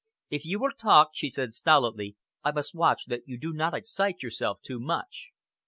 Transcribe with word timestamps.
"If 0.31 0.45
you 0.45 0.59
will 0.59 0.71
talk," 0.71 1.11
she 1.13 1.29
said 1.29 1.53
stolidly, 1.53 2.15
"I 2.43 2.49
must 2.51 2.73
watch 2.73 3.03
that 3.05 3.21
you 3.27 3.37
do 3.37 3.53
not 3.53 3.75
excite 3.75 4.23
yourself 4.23 4.59
too 4.63 4.79
much!" 4.79 5.29